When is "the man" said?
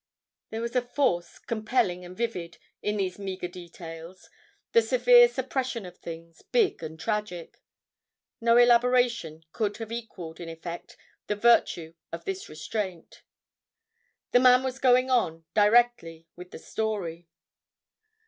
14.31-14.63